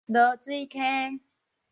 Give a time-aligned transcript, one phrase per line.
[0.07, 0.79] 濁水溪